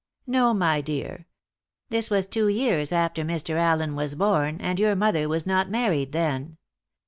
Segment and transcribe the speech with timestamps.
[0.25, 1.27] "No, my dear.
[1.91, 3.51] This was two years after Mr.
[3.57, 6.57] Allen was born, and your mother was not married then.